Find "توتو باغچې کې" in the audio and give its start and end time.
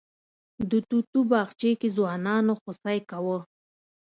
0.89-1.87